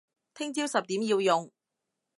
[0.33, 1.51] 聽朝十點要用